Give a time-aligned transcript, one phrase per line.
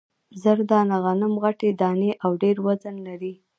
[0.41, 3.33] زر دانه غنم غټې دانې او ډېر وزن لري.